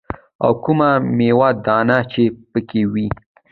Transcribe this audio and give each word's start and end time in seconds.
او 0.43 0.51
کومه 0.63 0.89
ميوه 1.17 1.49
دانه 1.65 1.97
چې 2.11 2.23
پکښې 2.51 2.81
وي. 2.93 3.07